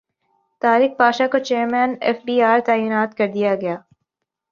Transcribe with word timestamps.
طارق 0.61 0.91
پاشا 0.99 1.25
کو 1.31 1.39
chairman 1.47 1.91
F 2.05 2.19
B 2.25 2.35
R 2.49 2.59
تعینات 2.67 3.11
کردیاگیا 3.17 3.75